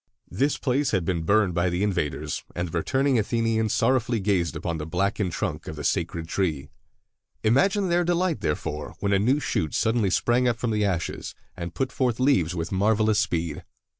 [0.31, 4.79] This place had been burned by the invaders, and the returning Athenians sorrowfully gazed upon
[4.79, 6.69] the blackened trunk of the sacred tree.
[7.43, 11.75] Imagine their delight, therefore, when a new shoot suddenly sprang up from the ashes, and
[11.75, 13.63] put forth leaves with marvelous speed.